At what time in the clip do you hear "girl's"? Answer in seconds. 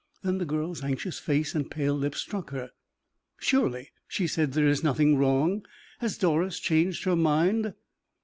0.45-0.81